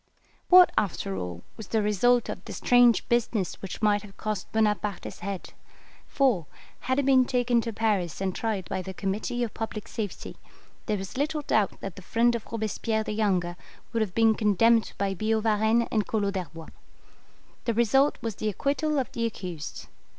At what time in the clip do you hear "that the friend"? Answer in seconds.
11.81-12.33